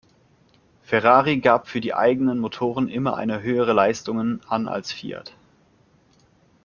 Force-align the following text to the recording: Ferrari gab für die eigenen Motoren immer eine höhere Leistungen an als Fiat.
Ferrari 0.81 1.41
gab 1.41 1.67
für 1.67 1.79
die 1.79 1.93
eigenen 1.93 2.39
Motoren 2.39 2.87
immer 2.87 3.17
eine 3.17 3.43
höhere 3.43 3.73
Leistungen 3.73 4.41
an 4.47 4.67
als 4.67 4.91
Fiat. 4.91 5.35